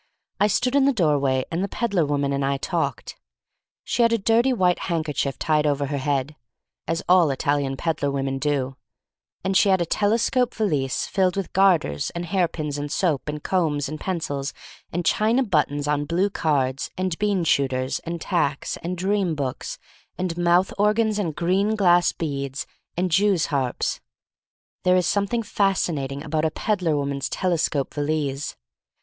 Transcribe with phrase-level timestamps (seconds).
[0.39, 3.17] I stood in the doorway, and the peddler woman and I talked.
[3.83, 6.35] She had a dirty white handker chief tied over her head—
[6.87, 8.77] as all Italian peddler women do—
[9.43, 13.43] and she had a tele scope valise filled with garters, and hairpins, and soap, and
[13.43, 14.55] combs, and pencils,
[14.91, 19.77] and china buttons on blue cards, and bean shooters, and tacks, and dream books,
[20.17, 22.65] and mouth organs, and green glass beads,
[22.97, 24.01] and jews harps.
[24.81, 28.55] There is something fascinating about a peddler woman's telescope valise.